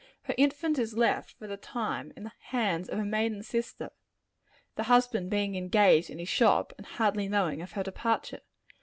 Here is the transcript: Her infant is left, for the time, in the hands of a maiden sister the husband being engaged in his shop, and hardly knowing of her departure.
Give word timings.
Her 0.23 0.33
infant 0.35 0.79
is 0.79 0.97
left, 0.97 1.29
for 1.33 1.45
the 1.45 1.57
time, 1.57 2.11
in 2.17 2.23
the 2.23 2.31
hands 2.45 2.89
of 2.89 2.97
a 2.97 3.05
maiden 3.05 3.43
sister 3.43 3.91
the 4.75 4.83
husband 4.85 5.29
being 5.29 5.55
engaged 5.55 6.09
in 6.09 6.17
his 6.17 6.27
shop, 6.27 6.73
and 6.79 6.87
hardly 6.87 7.27
knowing 7.29 7.61
of 7.61 7.73
her 7.73 7.83
departure. 7.83 8.41